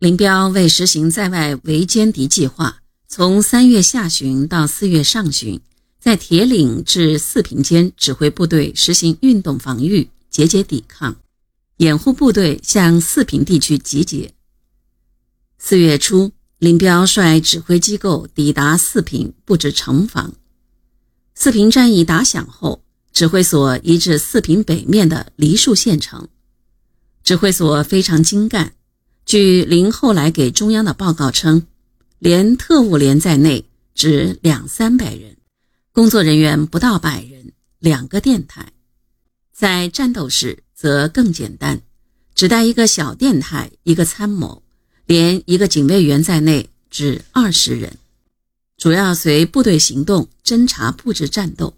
[0.00, 5.60] 林彪为实行在外围歼敌计划，从三月下旬到四月上旬，
[6.00, 11.16] 在铁岭至四平间指挥部队实行运动防御，节节抵抗，
[11.76, 14.32] 掩护部队向四平地区集结。
[15.58, 20.32] 四月初，林彪率指挥机构抵达四平，布置城防。
[21.34, 22.82] 四平战役打响后，
[23.12, 26.26] 指挥所移至四平北面的梨树县城。
[27.22, 28.72] 指挥所非常精干。
[29.30, 31.64] 据林后来给中央的报告称，
[32.18, 35.36] 连特务连在内只两三百人，
[35.92, 38.72] 工作人员不到百人，两个电台。
[39.52, 41.80] 在战斗时则更简单，
[42.34, 44.64] 只带一个小电台，一个参谋，
[45.06, 47.98] 连一个警卫员在内只二十人，
[48.78, 51.76] 主要随部队行动侦察布置战斗。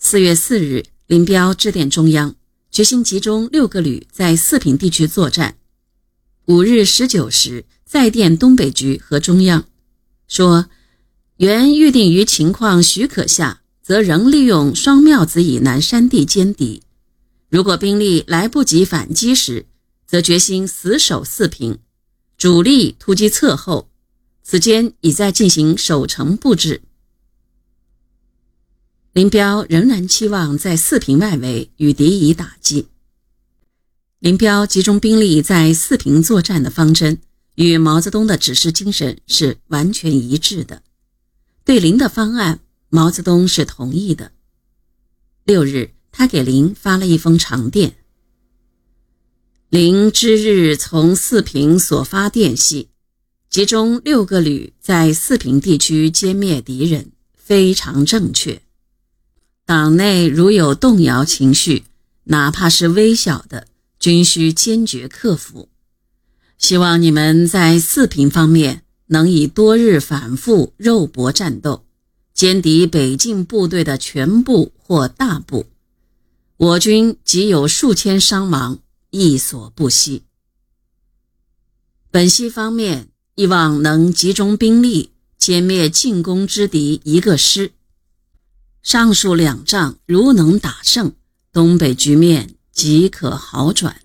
[0.00, 2.34] 四月四日，林彪致电中央。
[2.74, 5.58] 决心集中六个旅在四平地区作战。
[6.46, 9.64] 五日十九时，再电东北局和中央，
[10.26, 10.66] 说
[11.36, 16.82] 原预定于情况许可下，则仍利用双庙子以南山地歼敌。
[17.48, 19.66] 如果兵力来不及反击时，
[20.04, 21.78] 则决心死守四平，
[22.36, 23.88] 主力突击侧后。
[24.42, 26.82] 此间已在进行守城布置。
[29.14, 32.88] 林彪仍然期望在四平外围与敌以打击。
[34.18, 37.20] 林彪集中兵力在四平作战的方针
[37.54, 40.82] 与毛泽东的指示精神是完全一致的。
[41.64, 44.32] 对林的方案，毛泽东是同意的。
[45.44, 47.94] 六日，他给林发了一封长电。
[49.68, 52.88] 林之日从四平所发电系，
[53.48, 58.60] 集中六个旅在四平地区歼灭敌人，非常正确。
[59.66, 61.84] 党内如有动摇情绪，
[62.24, 63.66] 哪怕是微小的，
[63.98, 65.70] 均需坚决克服。
[66.58, 71.86] 希望你们在四平方面能以多日反复肉搏战斗，
[72.36, 75.66] 歼敌北进部队的全部或大部。
[76.58, 78.78] 我军即有数千伤亡，
[79.10, 80.24] 亦所不惜。
[82.10, 87.72] 本溪方面亦望能集中兵力歼灭进攻之敌一个师。
[88.84, 91.14] 上述两仗如能打胜，
[91.54, 93.96] 东北局面即可好转。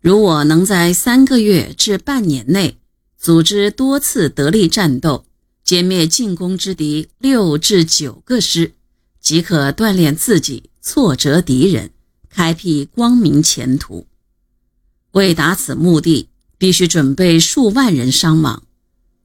[0.00, 2.78] 如我能在三个月至半年内
[3.16, 5.24] 组织多次得力战斗，
[5.64, 8.72] 歼灭进攻之敌六至九个师，
[9.20, 11.92] 即可锻炼自己，挫折敌人，
[12.28, 14.08] 开辟光明前途。
[15.12, 18.64] 为达此目的，必须准备数万人伤亡，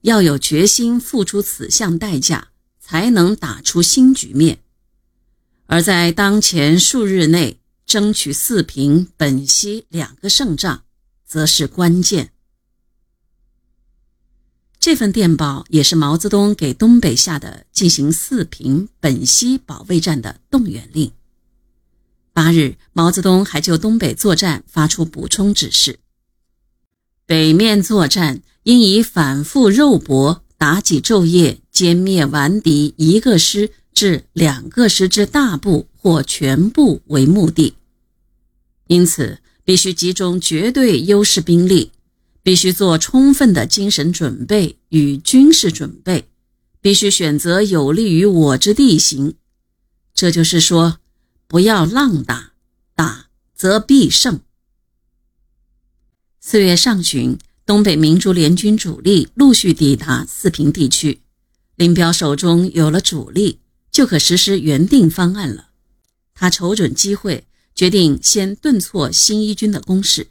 [0.02, 2.51] 要有决心付出此项代价。
[2.92, 4.58] 才能打出新局面，
[5.64, 10.82] 而在当前数日内争取四平、本溪两个胜仗，
[11.24, 12.32] 则是关键。
[14.78, 21.12] 这份电报也是毛泽东给东北下的进行四平、本溪保卫战的动员令。
[22.34, 25.98] 八日，毛泽东还就东北作战发出补充指示：
[27.24, 31.58] 北面作战应以反复肉搏、打几昼夜。
[31.72, 37.74] 歼灭顽敌一个师至两个师之大部或全部为目的，
[38.86, 41.90] 因此必须集中绝对优势兵力，
[42.44, 46.28] 必须做充分的精神准备与军事准备，
[46.80, 49.34] 必须选择有利于我之地形。
[50.14, 50.98] 这就是说，
[51.48, 52.52] 不要浪打，
[52.94, 54.38] 打则必胜。
[56.38, 61.20] 四月上旬，东北民主联军主力陆续抵达四平地区。
[61.76, 65.68] 林彪手中有了主力，就可实施原定方案了。
[66.34, 70.28] 他瞅准机会，决定先顿挫新一军的攻势。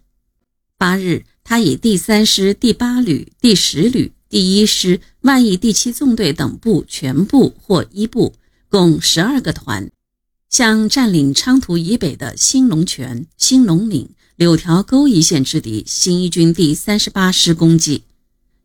[0.77, 8.33] 八日，他以第三师第八旅、第十旅、第一师、万亿第七纵队等部全部或一部，
[8.67, 9.89] 共十二个团，
[10.49, 14.09] 向占领昌图以北的兴隆泉、兴隆岭、
[14.41, 18.05] 柳条沟一线之敌新一军第三十八师攻击。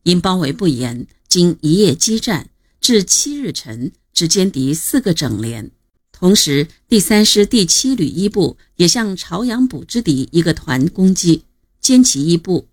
[0.04, 2.48] 因包围不严，经一夜激战。
[2.80, 5.70] 至七日晨，只歼敌四个整连。
[6.12, 11.42] 同时，第三师第七旅一部也向朝阳堡之敌一个团攻击，
[11.82, 12.68] 歼其一部。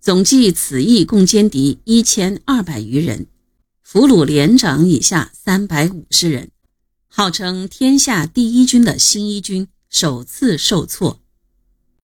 [0.00, 3.28] 总计此役共歼敌一千二百余人，
[3.84, 6.50] 俘虏连长以下三百五十人。
[7.06, 11.20] 号称天下第一军的新一军首次受挫。